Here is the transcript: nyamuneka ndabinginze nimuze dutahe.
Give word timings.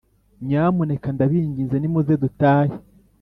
nyamuneka 0.45 1.07
ndabinginze 1.15 1.75
nimuze 1.79 2.13
dutahe. 2.21 2.75